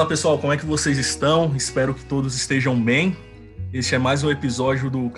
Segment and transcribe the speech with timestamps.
[0.00, 1.54] Fala pessoal, como é que vocês estão?
[1.54, 3.14] Espero que todos estejam bem.
[3.70, 5.10] Este é mais um episódio do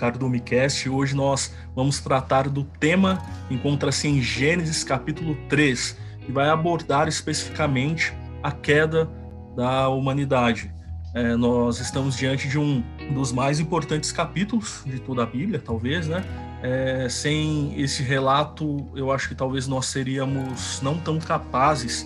[0.43, 0.89] Cast.
[0.89, 7.07] Hoje nós vamos tratar do tema que encontra-se em Gênesis capítulo 3, que vai abordar
[7.07, 9.09] especificamente a queda
[9.55, 10.69] da humanidade.
[11.15, 16.09] É, nós estamos diante de um dos mais importantes capítulos de toda a Bíblia, talvez,
[16.09, 16.25] né?
[16.61, 22.05] É, sem esse relato, eu acho que talvez nós seríamos não tão capazes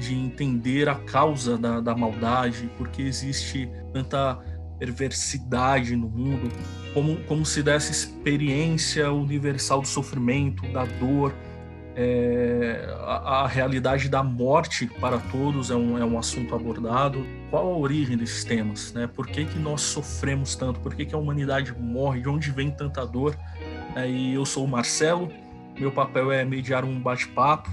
[0.00, 4.38] de entender a causa da, da maldade, porque existe tanta
[4.78, 6.50] perversidade no mundo,
[6.94, 11.34] como, como se desse experiência universal do sofrimento, da dor,
[11.94, 17.26] é, a, a, realidade da morte para todos é um, é um assunto abordado.
[17.50, 18.92] Qual a origem desses temas?
[18.94, 19.06] Né?
[19.06, 20.80] Por que, que nós sofremos tanto?
[20.80, 22.20] Por que, que a humanidade morre?
[22.20, 23.36] De onde vem tanta dor?
[23.94, 25.30] É, e eu sou o Marcelo,
[25.78, 27.70] meu papel é mediar um bate-papo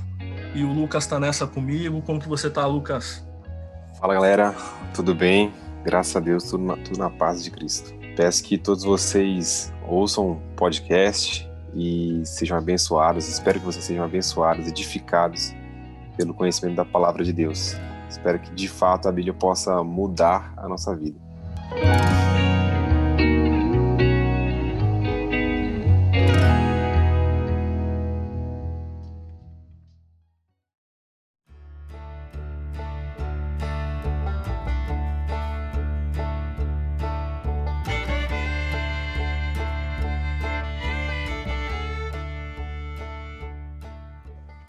[0.53, 2.01] e o Lucas está nessa comigo.
[2.01, 3.25] Como que você está, Lucas?
[3.99, 4.55] Fala galera,
[4.93, 5.53] tudo bem?
[5.83, 7.93] Graças a Deus, tudo na, tudo na paz de Cristo.
[8.15, 13.27] Peço que todos vocês ouçam o podcast e sejam abençoados.
[13.27, 15.53] Espero que vocês sejam abençoados, edificados
[16.15, 17.75] pelo conhecimento da palavra de Deus.
[18.09, 21.17] Espero que de fato a Bíblia possa mudar a nossa vida.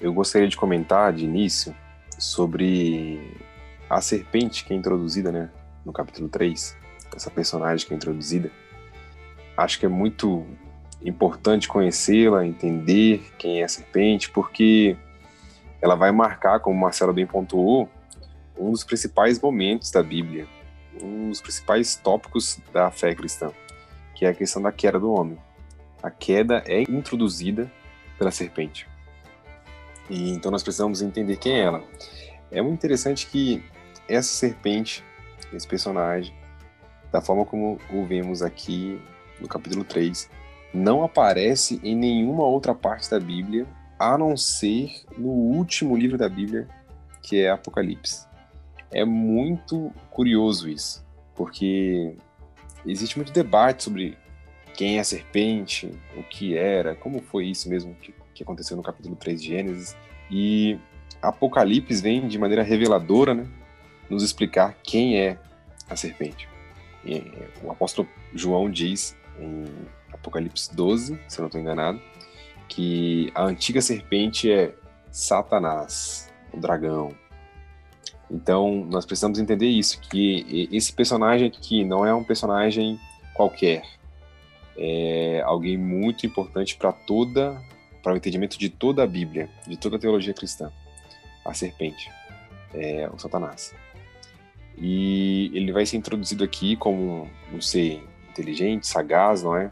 [0.00, 1.74] Eu gostaria de comentar de início
[2.16, 3.36] sobre
[3.90, 5.50] a serpente que é introduzida, né,
[5.84, 6.76] no capítulo 3,
[7.16, 8.48] essa personagem que é introduzida.
[9.56, 10.46] Acho que é muito
[11.02, 14.96] importante conhecê-la, entender quem é a serpente, porque
[15.82, 17.88] ela vai marcar, como Marcelo bem pontuou,
[18.56, 20.46] um dos principais momentos da Bíblia,
[21.02, 23.50] um dos principais tópicos da fé cristã,
[24.14, 25.38] que é a questão da queda do homem.
[26.00, 27.68] A queda é introduzida
[28.16, 28.86] pela serpente.
[30.08, 31.82] E então nós precisamos entender quem é ela.
[32.50, 33.62] É muito interessante que
[34.08, 35.04] essa serpente,
[35.52, 36.34] esse personagem,
[37.12, 39.00] da forma como o vemos aqui
[39.40, 40.30] no capítulo 3,
[40.72, 43.66] não aparece em nenhuma outra parte da Bíblia,
[43.98, 46.68] a não ser no último livro da Bíblia,
[47.22, 48.26] que é Apocalipse.
[48.90, 51.04] É muito curioso isso,
[51.34, 52.14] porque
[52.86, 54.16] existe muito debate sobre
[54.74, 58.82] quem é a serpente, o que era, como foi isso mesmo que que aconteceu no
[58.82, 59.96] capítulo 3 de Gênesis.
[60.30, 60.78] E
[61.20, 63.46] Apocalipse vem de maneira reveladora, né,
[64.08, 65.38] nos explicar quem é
[65.90, 66.48] a serpente.
[67.04, 69.64] E, é, o apóstolo João diz em
[70.12, 72.00] Apocalipse 12, se eu não estou enganado,
[72.68, 74.72] que a antiga serpente é
[75.10, 77.14] Satanás, o dragão.
[78.30, 83.00] Então, nós precisamos entender isso, que esse personagem aqui não é um personagem
[83.34, 83.82] qualquer.
[84.76, 87.60] É alguém muito importante para toda
[88.08, 90.72] para o entendimento de toda a Bíblia, de toda a teologia cristã.
[91.44, 92.10] A serpente,
[92.72, 93.74] é, o Satanás.
[94.78, 99.70] E ele vai ser introduzido aqui como um ser inteligente, sagaz, não é?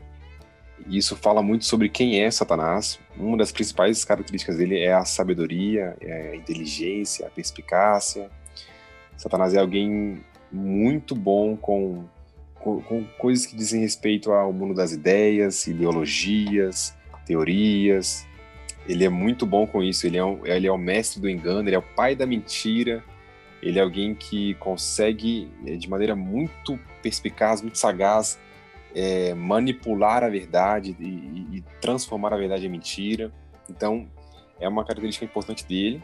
[0.87, 3.01] E isso fala muito sobre quem é Satanás.
[3.17, 8.31] Uma das principais características dele é a sabedoria, é a inteligência, a perspicácia.
[9.17, 10.23] Satanás é alguém
[10.53, 12.05] muito bom com,
[12.57, 16.95] com, com coisas que dizem respeito ao mundo das ideias, ideologias,
[17.27, 18.27] teorias.
[18.89, 20.07] Ele é muito bom com isso.
[20.07, 23.05] Ele é, um, ele é o mestre do engano, ele é o pai da mentira.
[23.63, 28.39] Ele é alguém que consegue, é, de maneira muito perspicaz, muito sagaz,
[28.95, 33.33] é, manipular a verdade e, e, transformar a verdade em mentira.
[33.69, 34.09] Então,
[34.61, 36.03] é uma característica importante dele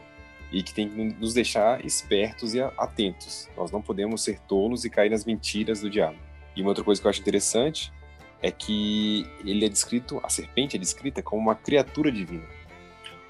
[0.51, 3.49] e que tem que nos deixar espertos e atentos.
[3.55, 6.17] Nós não podemos ser tolos e cair nas mentiras do diabo.
[6.55, 7.91] E uma outra coisa que eu acho interessante
[8.43, 12.43] é que ele é descrito, a serpente é descrita como uma criatura divina.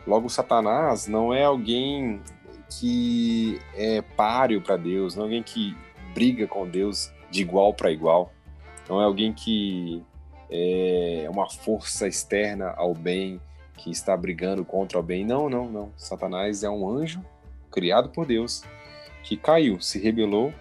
[0.05, 2.19] Logo, Satanás não é alguém
[2.79, 5.77] que é páreo para Deus, não é alguém que
[6.15, 8.33] briga com Deus de igual para igual,
[8.89, 10.03] não é alguém que
[10.49, 13.39] é uma força externa ao bem,
[13.77, 15.25] que está brigando contra o bem.
[15.25, 15.93] Não, não, não.
[15.95, 17.23] Satanás é um anjo
[17.71, 18.63] criado por Deus
[19.23, 20.53] que caiu, se rebelou,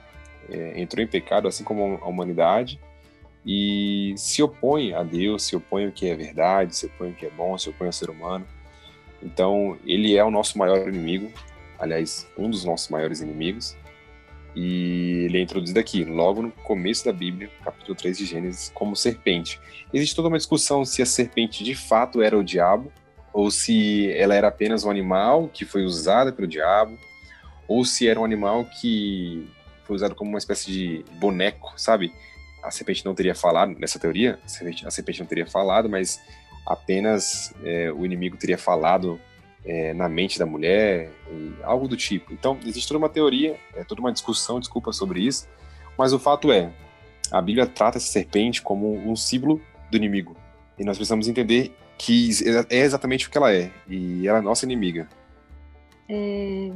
[0.48, 2.80] é, entrou em pecado, assim como a humanidade,
[3.44, 7.26] e se opõe a Deus, se opõe ao que é verdade, se opõe ao que
[7.26, 8.46] é bom, se opõe ao ser humano.
[9.22, 11.32] Então, ele é o nosso maior inimigo,
[11.78, 13.76] aliás, um dos nossos maiores inimigos.
[14.54, 18.94] E ele é introduzido aqui, logo no começo da Bíblia, capítulo 3 de Gênesis, como
[18.94, 19.58] serpente.
[19.92, 22.92] Existe toda uma discussão se a serpente de fato era o diabo,
[23.32, 26.98] ou se ela era apenas um animal que foi usado pelo diabo,
[27.66, 29.48] ou se era um animal que
[29.84, 32.12] foi usado como uma espécie de boneco, sabe?
[32.62, 36.20] A serpente não teria falado, nessa teoria, a serpente, a serpente não teria falado, mas
[36.66, 39.20] apenas é, o inimigo teria falado
[39.64, 41.10] é, na mente da mulher,
[41.62, 42.32] algo do tipo.
[42.32, 45.48] Então, existe toda uma teoria, é, toda uma discussão, desculpa, sobre isso,
[45.98, 46.72] mas o fato é,
[47.30, 49.60] a Bíblia trata essa serpente como um símbolo
[49.90, 50.36] do inimigo.
[50.78, 52.30] E nós precisamos entender que
[52.70, 55.08] é exatamente o que ela é, e ela é nossa inimiga.
[56.08, 56.72] É,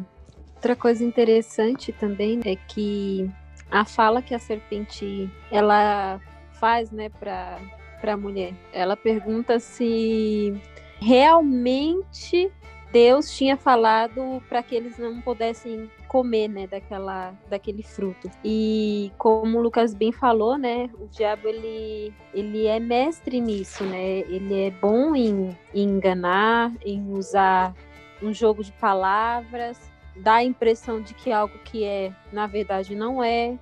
[0.54, 3.28] outra coisa interessante também é que
[3.70, 6.20] a fala que a serpente ela
[6.52, 7.58] faz, né, para
[8.02, 10.54] a mulher, ela pergunta se
[11.00, 12.50] realmente
[12.92, 18.30] Deus tinha falado para que eles não pudessem comer, né, daquela, daquele fruto.
[18.44, 24.20] E como o Lucas bem falou, né, o diabo ele, ele é mestre nisso, né?
[24.20, 27.74] Ele é bom em, em enganar, em usar
[28.22, 29.78] um jogo de palavras,
[30.18, 33.58] dá a impressão de que algo que é, na verdade não é,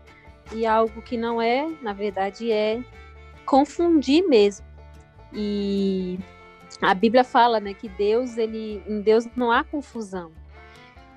[0.53, 2.83] e algo que não é, na verdade é,
[3.45, 4.67] confundir mesmo.
[5.33, 6.19] E
[6.81, 10.33] a Bíblia fala, né, que Deus, ele, em Deus não há confusão.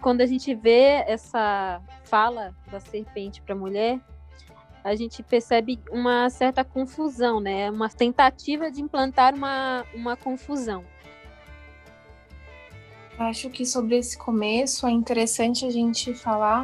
[0.02, 4.00] Quando a gente vê essa fala da serpente para a mulher,
[4.84, 7.70] a gente percebe uma certa confusão, né?
[7.70, 10.86] Uma tentativa de implantar uma, uma confusão.
[13.18, 16.64] Acho que sobre esse começo é interessante a gente falar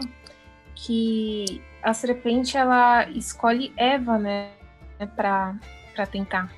[0.75, 4.51] que a serpente ela escolhe Eva, né,
[5.15, 5.57] para
[6.11, 6.53] tentar.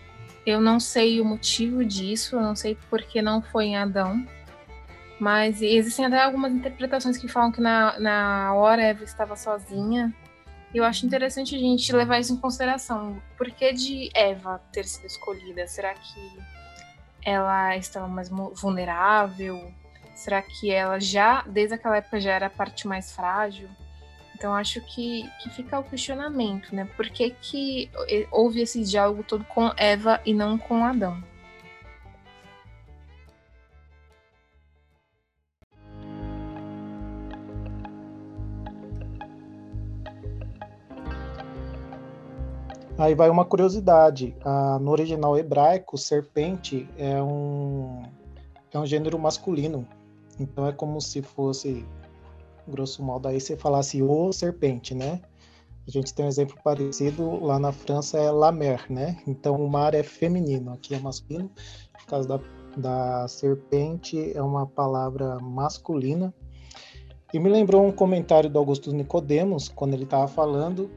[0.46, 4.26] Eu não sei o motivo disso, eu não sei por que não foi em Adão.
[5.20, 10.14] Mas existem até algumas interpretações que falam que na, na hora Eva estava sozinha.
[10.74, 13.22] Eu acho interessante a gente levar isso em consideração.
[13.38, 15.66] Por que de Eva ter sido escolhida?
[15.68, 16.38] Será que
[17.24, 19.74] ela estava mais vulnerável?
[20.16, 23.70] Será que ela já, desde aquela época, já era a parte mais frágil?
[24.34, 26.90] Então acho que, que fica o questionamento, né?
[26.96, 27.90] Por que, que
[28.32, 31.22] houve esse diálogo todo com Eva e não com Adão?
[42.98, 44.34] Aí vai uma curiosidade.
[44.44, 48.04] Ah, no original hebraico, serpente é um,
[48.72, 49.86] é um gênero masculino.
[50.40, 51.86] Então é como se fosse
[52.68, 55.22] grosso modo, aí você falasse o serpente, né?
[55.88, 59.22] A gente tem um exemplo parecido lá na França, é la mer, né?
[59.28, 61.52] Então o mar é feminino, aqui é masculino.
[62.00, 62.40] No caso da,
[62.76, 66.34] da serpente, é uma palavra masculina.
[67.34, 70.90] E me lembrou um comentário do Augusto Nicodemos, quando ele estava falando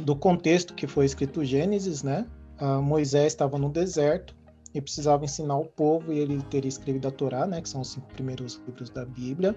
[0.00, 2.26] do contexto que foi escrito Gênesis, né?
[2.60, 4.35] Uh, Moisés estava no deserto
[4.78, 7.60] e precisava ensinar o povo, e ele teria escrevido a Torá, né?
[7.60, 9.56] Que são os cinco primeiros livros da Bíblia.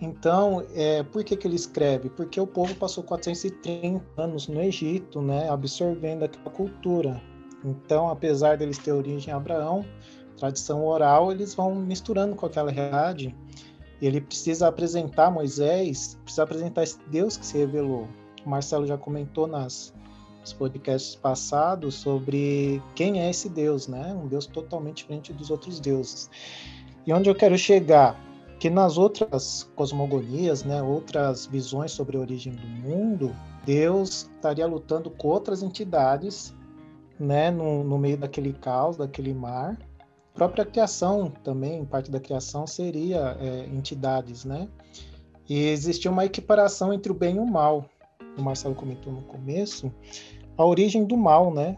[0.00, 2.10] Então, é, por que, que ele escreve?
[2.10, 7.22] Porque o povo passou 430 anos no Egito, né, absorvendo aquela cultura.
[7.64, 9.84] Então, apesar deles ter origem em Abraão,
[10.36, 13.32] tradição oral, eles vão misturando com aquela realidade.
[14.00, 18.08] Ele precisa apresentar Moisés, precisa apresentar esse Deus que se revelou.
[18.44, 19.94] O Marcelo já comentou nas
[20.42, 24.12] nos podcasts passados sobre quem é esse Deus, né?
[24.12, 26.28] Um Deus totalmente diferente dos outros deuses.
[27.06, 28.20] E onde eu quero chegar?
[28.62, 33.34] que nas outras cosmogonias, né, outras visões sobre a origem do mundo,
[33.66, 36.54] Deus estaria lutando com outras entidades,
[37.18, 39.76] né, no, no meio daquele caos, daquele mar.
[40.32, 44.68] A própria criação também, parte da criação seria é, entidades, né?
[45.48, 47.86] E existia uma equiparação entre o bem e o mal.
[48.36, 49.92] O Marcelo comentou no começo,
[50.56, 51.76] a origem do mal, né?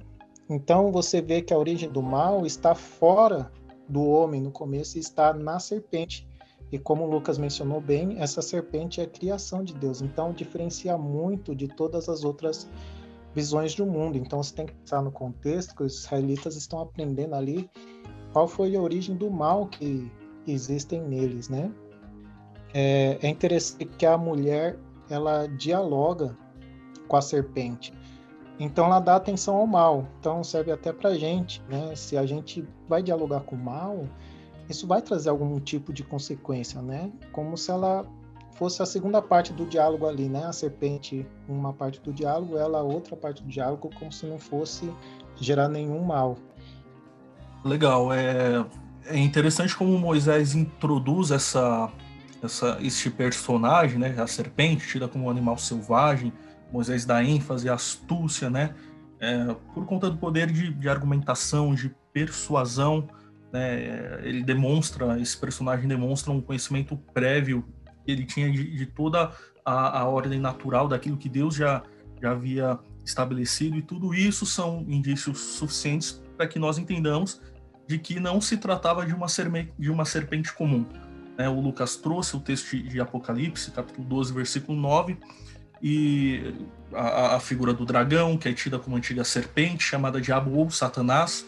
[0.48, 3.50] Então você vê que a origem do mal está fora
[3.88, 6.28] do homem no começo e está na serpente.
[6.70, 10.98] E como o Lucas mencionou bem, essa serpente é a criação de Deus, então diferencia
[10.98, 12.68] muito de todas as outras
[13.34, 14.18] visões do mundo.
[14.18, 17.70] Então você tem que pensar no contexto que os israelitas estão aprendendo ali
[18.32, 20.10] qual foi a origem do mal que
[20.46, 21.70] existem neles, né?
[22.72, 24.76] É, é interessante que a mulher
[25.08, 26.36] ela dialoga
[27.08, 27.92] com a serpente.
[28.58, 30.06] Então ela dá atenção ao mal.
[30.20, 31.94] Então serve até para gente, né?
[31.96, 34.06] Se a gente vai dialogar com o mal,
[34.68, 37.10] isso vai trazer algum tipo de consequência, né?
[37.32, 38.06] Como se ela
[38.52, 40.44] fosse a segunda parte do diálogo ali, né?
[40.46, 44.90] A serpente, uma parte do diálogo, ela outra parte do diálogo, como se não fosse
[45.36, 46.36] gerar nenhum mal.
[47.64, 48.64] Legal, é,
[49.06, 51.90] é interessante como Moisés introduz essa,
[52.42, 54.14] essa este personagem, né?
[54.18, 56.32] A serpente, tida como um animal selvagem.
[56.74, 58.74] Moisés dá ênfase astúcia, né?
[59.20, 63.08] É, por conta do poder de, de argumentação, de persuasão
[63.54, 64.18] né?
[64.24, 67.64] Ele demonstra, esse personagem demonstra um conhecimento prévio
[68.04, 69.32] ele tinha de, de toda
[69.64, 71.82] a, a, ordem natural daquilo que Deus já,
[72.20, 77.40] já havia estabelecido, e tudo isso são indícios suficientes para que nós entendamos
[77.86, 79.26] de que não se tratava de uma,
[79.78, 80.84] de uma serpente comum.
[81.38, 81.48] Né?
[81.48, 85.16] O Lucas trouxe o texto de Apocalipse, capítulo 12, versículo 9,
[85.86, 86.54] e
[86.94, 91.46] a, a, figura do dragão, que é tida como antiga serpente, chamada Diabo ou Satanás.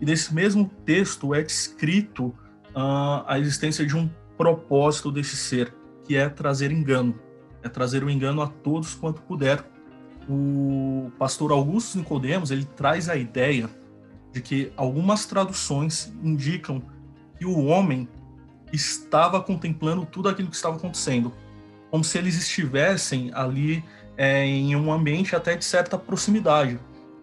[0.00, 2.26] E nesse mesmo texto é descrito
[2.74, 5.72] uh, a existência de um propósito desse ser,
[6.04, 7.14] que é trazer engano,
[7.62, 9.64] é trazer o engano a todos quanto puder.
[10.28, 13.70] O pastor Augusto Nicodemos ele traz a ideia
[14.32, 16.82] de que algumas traduções indicam
[17.38, 18.08] que o homem
[18.72, 21.32] estava contemplando tudo aquilo que estava acontecendo,
[21.90, 23.84] como se eles estivessem ali
[24.16, 26.78] é, em um ambiente até de certa proximidade.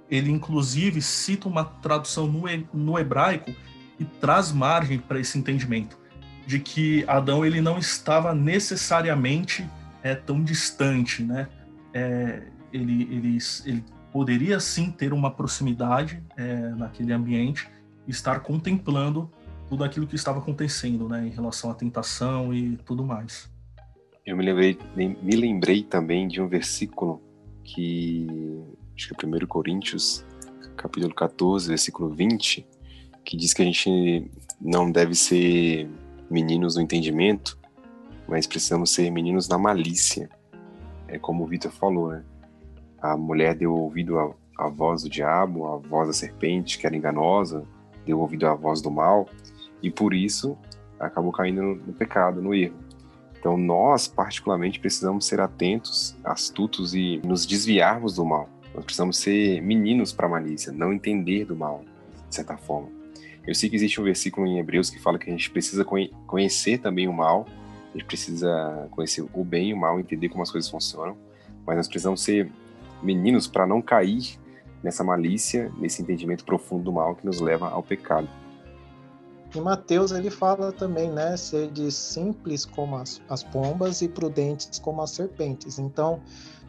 [0.09, 2.43] Ele, inclusive, cita uma tradução no,
[2.73, 3.53] no hebraico
[3.99, 5.97] e traz margem para esse entendimento
[6.45, 9.67] de que Adão ele não estava necessariamente
[10.03, 11.47] é, tão distante, né?
[11.93, 17.67] É, ele, ele, ele poderia sim ter uma proximidade é, naquele ambiente
[18.07, 19.29] estar contemplando
[19.67, 23.49] tudo aquilo que estava acontecendo, né, em relação à tentação e tudo mais.
[24.25, 27.21] Eu me lembrei, me lembrei também de um versículo
[27.63, 28.25] que
[28.95, 30.25] acho que é 1 Coríntios,
[30.75, 32.65] capítulo 14, versículo 20,
[33.23, 35.87] que diz que a gente não deve ser
[36.27, 37.55] meninos no entendimento,
[38.27, 40.27] mas precisamos ser meninos na malícia.
[41.07, 42.23] É como o Vitor falou, né?
[42.99, 46.97] A mulher deu ouvido à, à voz do diabo, à voz da serpente, que era
[46.97, 47.63] enganosa,
[48.03, 49.29] deu ouvido à voz do mal,
[49.83, 50.57] e por isso
[50.99, 52.85] acabou caindo no, no pecado, no erro.
[53.45, 58.49] Então, nós, particularmente, precisamos ser atentos, astutos e nos desviarmos do mal.
[58.73, 61.85] Nós precisamos ser meninos para a malícia, não entender do mal,
[62.27, 62.89] de certa forma.
[63.45, 65.85] Eu sei que existe um versículo em Hebreus que fala que a gente precisa
[66.25, 67.45] conhecer também o mal,
[67.93, 71.15] a gente precisa conhecer o bem e o mal, entender como as coisas funcionam,
[71.67, 72.51] mas nós precisamos ser
[73.03, 74.39] meninos para não cair
[74.81, 78.27] nessa malícia, nesse entendimento profundo do mal que nos leva ao pecado.
[79.55, 84.79] Em Mateus ele fala também, né, ser de simples como as, as pombas e prudentes
[84.79, 85.79] como as serpentes.
[85.79, 86.21] Então,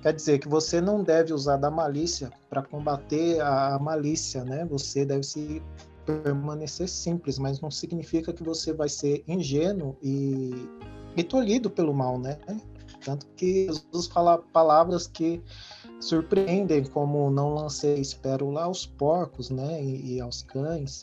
[0.03, 4.65] quer dizer que você não deve usar da malícia para combater a malícia, né?
[4.67, 5.61] Você deve se
[6.05, 10.53] permanecer simples, mas não significa que você vai ser ingênuo e,
[11.17, 12.39] e tolhido pelo mal, né?
[13.05, 15.43] Tanto que Jesus fala palavras que
[16.01, 19.83] surpreendem, como não lancei pérola aos porcos, né?
[19.83, 21.03] E, e aos cães.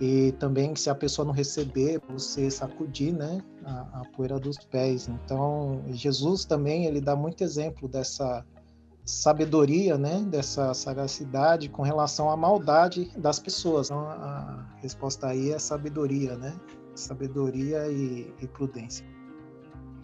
[0.00, 3.42] E também se a pessoa não receber, você sacudir, né?
[3.64, 5.08] A, a poeira dos pés.
[5.08, 8.44] Então, Jesus também, ele dá muito exemplo dessa
[9.04, 13.88] sabedoria, né, dessa sagacidade com relação à maldade das pessoas.
[13.90, 16.54] Então, a resposta aí é sabedoria, né?
[16.94, 19.04] Sabedoria e, e prudência.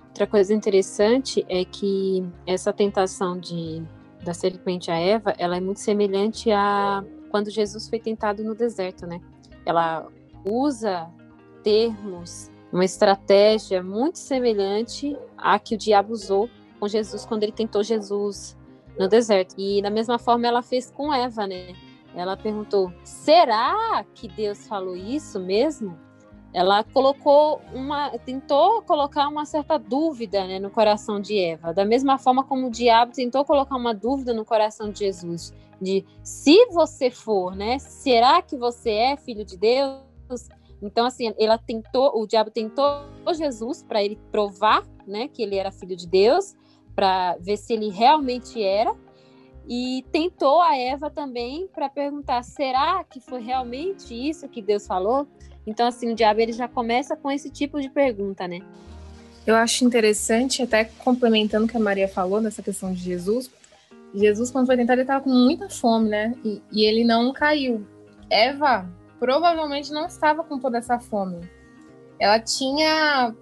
[0.08, 3.82] Outra coisa interessante é que essa tentação de
[4.24, 9.06] da serpente a Eva, ela é muito semelhante a quando Jesus foi tentado no deserto,
[9.06, 9.20] né?
[9.66, 10.06] Ela
[10.44, 11.10] usa
[11.62, 17.82] termos, uma estratégia muito semelhante à que o diabo usou com Jesus quando ele tentou
[17.82, 18.56] Jesus
[18.98, 19.54] no deserto.
[19.58, 21.74] E da mesma forma ela fez com Eva, né?
[22.14, 25.98] Ela perguntou: será que Deus falou isso mesmo?
[26.52, 32.18] Ela colocou uma, tentou colocar uma certa dúvida né, no coração de Eva, da mesma
[32.18, 37.10] forma como o diabo tentou colocar uma dúvida no coração de Jesus, de se você
[37.10, 37.78] for, né?
[37.78, 40.00] Será que você é filho de Deus?
[40.80, 42.82] Então assim, ela tentou, o diabo tentou
[43.34, 46.56] Jesus para ele provar, né, que ele era filho de Deus
[46.96, 48.96] para ver se ele realmente era.
[49.68, 55.26] E tentou a Eva também para perguntar: será que foi realmente isso que Deus falou?
[55.66, 58.60] Então, assim, o diabo ele já começa com esse tipo de pergunta, né?
[59.46, 63.50] Eu acho interessante, até complementando o que a Maria falou nessa questão de Jesus.
[64.14, 66.34] Jesus, quando foi tentado, ele estava com muita fome, né?
[66.44, 67.86] E, e, ele não caiu.
[68.30, 71.48] Eva provavelmente não estava com toda essa fome.
[72.18, 73.34] Ela tinha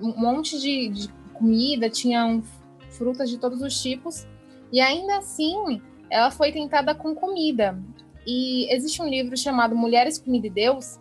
[0.00, 2.42] um monte de, de comida, tinha um
[2.90, 4.26] frutas de todos os tipos,
[4.72, 5.80] e ainda assim
[6.10, 7.78] ela foi tentada com comida.
[8.26, 10.98] E existe um livro chamado Mulheres, Comida e Deus,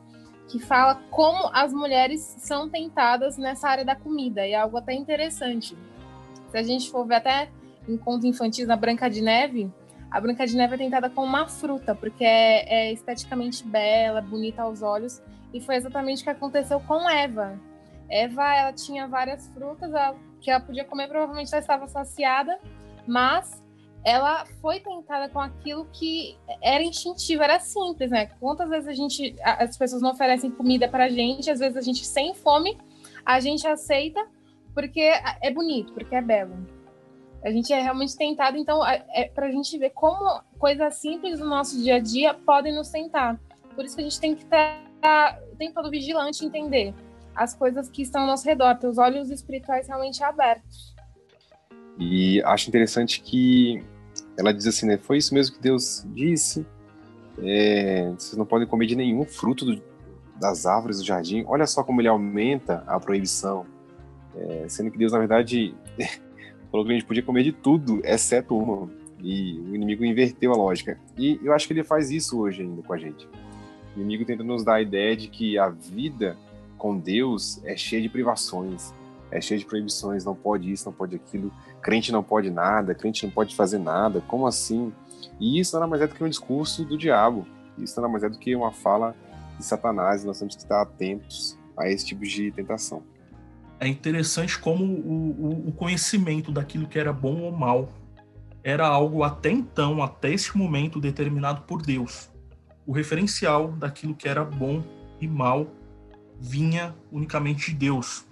[0.48, 4.94] que fala como as mulheres são tentadas nessa área da comida, e é algo até
[4.94, 5.76] interessante.
[6.50, 7.50] Se a gente for ver até
[7.88, 9.72] em infantis na Branca de Neve,
[10.10, 14.62] a Branca de Neve é tentada com uma fruta, porque é, é esteticamente bela, bonita
[14.62, 15.22] aos olhos,
[15.54, 17.60] e foi exatamente o que aconteceu com Eva.
[18.10, 22.60] Eva, ela tinha várias frutas, ela que ela podia comer, provavelmente ela estava saciada,
[23.08, 23.65] mas
[24.06, 28.28] ela foi tentada com aquilo que era instintivo, era simples, né?
[28.40, 32.06] Quantas vezes a gente, as pessoas não oferecem comida pra gente, às vezes a gente
[32.06, 32.78] sem fome,
[33.26, 34.24] a gente aceita
[34.76, 35.02] porque
[35.42, 36.56] é bonito, porque é belo.
[37.44, 41.40] A gente é realmente tentado, então, é, é para a gente ver como coisas simples
[41.40, 43.40] do nosso dia a dia podem nos tentar.
[43.74, 44.84] Por isso que a gente tem que estar
[45.52, 46.94] o tempo todo vigilante entender
[47.36, 50.94] as coisas que estão ao nosso redor, ter os olhos espirituais realmente abertos.
[51.98, 53.84] E acho interessante que
[54.38, 54.98] ela diz assim, né?
[54.98, 56.66] Foi isso mesmo que Deus disse.
[57.40, 59.82] É, vocês não podem comer de nenhum fruto do,
[60.40, 61.44] das árvores do jardim.
[61.48, 63.66] Olha só como ele aumenta a proibição.
[64.36, 65.74] É, sendo que Deus, na verdade,
[66.72, 68.90] falou que a gente podia comer de tudo, exceto uma.
[69.22, 71.00] E o inimigo inverteu a lógica.
[71.18, 73.28] E eu acho que ele faz isso hoje ainda com a gente.
[73.96, 76.38] O inimigo tenta nos dar a ideia de que a vida
[76.78, 78.94] com Deus é cheia de privações,
[79.32, 81.52] é cheia de proibições, não pode isso, não pode aquilo,
[81.82, 84.94] crente não pode nada, crente não pode fazer nada, como assim?
[85.40, 87.46] E isso nada mais é do que um discurso do diabo,
[87.78, 89.16] isso nada mais é do que uma fala
[89.58, 93.04] de Satanás, nós temos que estar atentos a esse tipo de tentação.
[93.80, 97.90] É interessante como o, o conhecimento daquilo que era bom ou mal
[98.64, 102.32] era algo até então, até esse momento, determinado por Deus.
[102.86, 104.84] O referencial daquilo que era bom
[105.22, 105.68] e mal
[106.40, 108.26] vinha unicamente de Deus.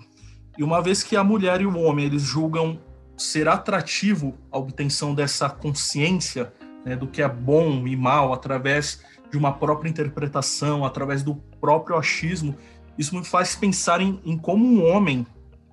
[0.58, 2.80] E uma vez que a mulher e o homem eles julgam
[3.18, 6.54] ser atrativo a obtenção dessa consciência
[6.86, 11.98] né, do que é bom e mal através de uma própria interpretação, através do próprio
[11.98, 12.56] achismo,
[12.98, 15.26] isso me faz pensar em, em como um homem,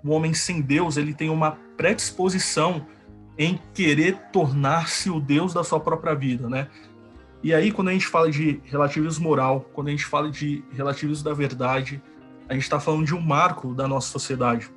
[0.02, 2.86] um homem sem Deus, ele tem uma predisposição
[3.36, 6.68] em querer tornar-se o Deus da sua própria vida, né?
[7.42, 11.24] E aí, quando a gente fala de relativismo moral, quando a gente fala de relativismo
[11.24, 12.02] da verdade,
[12.50, 14.68] a gente está falando de um marco da nossa sociedade.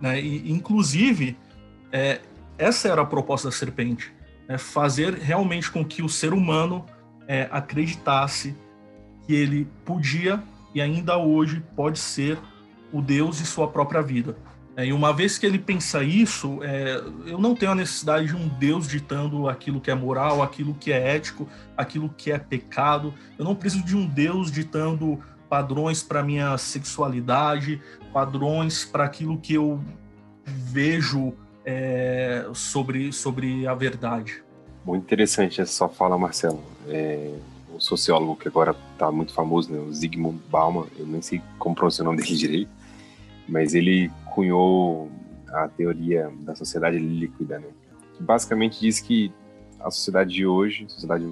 [0.00, 0.20] Né?
[0.20, 1.38] E, inclusive,
[1.92, 2.20] é,
[2.58, 4.12] essa era a proposta da serpente:
[4.48, 6.84] é fazer realmente com que o ser humano
[7.28, 8.56] é, acreditasse
[9.24, 10.42] que ele podia
[10.74, 12.38] e ainda hoje pode ser
[12.92, 14.36] o Deus de sua própria vida.
[14.76, 18.34] É, e uma vez que ele pensa isso, é, eu não tenho a necessidade de
[18.34, 23.14] um Deus ditando aquilo que é moral, aquilo que é ético, aquilo que é pecado.
[23.38, 27.80] Eu não preciso de um Deus ditando padrões para minha sexualidade,
[28.12, 29.80] padrões para aquilo que eu
[30.44, 34.42] vejo é, sobre, sobre a verdade.
[34.84, 36.62] Muito interessante essa sua fala, Marcelo.
[36.88, 37.34] É,
[37.74, 41.74] um sociólogo que agora está muito famoso, né, o Zygmunt Bauman, eu nem sei como
[41.74, 42.70] pronunciar o nome dele direito,
[43.48, 45.10] mas ele cunhou
[45.48, 47.68] a teoria da sociedade líquida, né,
[48.16, 49.32] que basicamente diz que
[49.80, 51.28] a sociedade de hoje, sociedade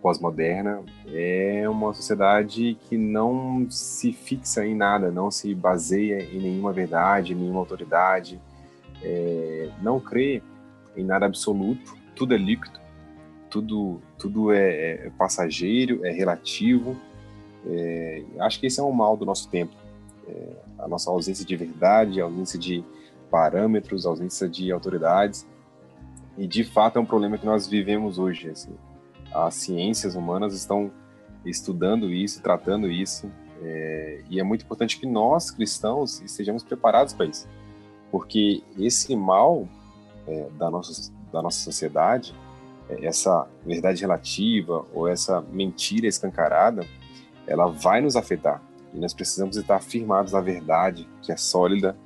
[0.00, 6.72] pós-moderna é uma sociedade que não se fixa em nada, não se baseia em nenhuma
[6.72, 8.40] verdade, nenhuma autoridade,
[9.02, 10.42] é, não crê
[10.96, 12.78] em nada absoluto, tudo é líquido,
[13.50, 16.96] tudo, tudo é, é passageiro, é relativo.
[17.66, 19.74] É, acho que esse é um mal do nosso tempo,
[20.28, 22.84] é, a nossa ausência de verdade, a ausência de
[23.30, 25.46] parâmetros, a ausência de autoridades.
[26.36, 28.50] E de fato é um problema que nós vivemos hoje.
[28.50, 28.72] Assim
[29.32, 30.90] as ciências humanas estão
[31.44, 33.30] estudando isso, tratando isso,
[33.62, 37.48] é, e é muito importante que nós, cristãos, estejamos preparados para isso,
[38.10, 39.68] porque esse mal
[40.26, 42.34] é, da, nossa, da nossa sociedade,
[42.88, 46.86] é, essa verdade relativa ou essa mentira escancarada,
[47.46, 48.62] ela vai nos afetar,
[48.92, 51.96] e nós precisamos estar firmados na verdade, que é sólida,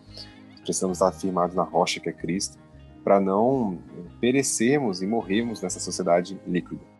[0.62, 2.58] precisamos estar firmados na rocha que é Cristo,
[3.02, 3.78] para não
[4.20, 6.91] perecermos e morrermos nessa sociedade líquida.